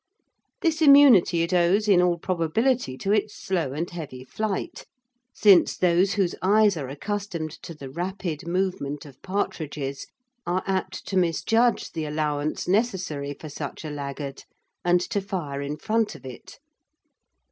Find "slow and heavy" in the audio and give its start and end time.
3.35-4.23